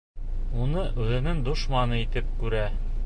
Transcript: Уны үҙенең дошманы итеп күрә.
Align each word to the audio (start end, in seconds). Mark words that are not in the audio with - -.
Уны 0.63 0.85
үҙенең 1.03 1.43
дошманы 1.49 2.01
итеп 2.07 2.33
күрә. 2.41 2.65